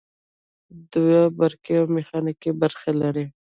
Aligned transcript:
دوی 0.91 1.17
برقي 1.37 1.73
او 1.79 1.85
میخانیکي 1.95 2.51
برخې 2.61 2.91
لري. 3.01 3.25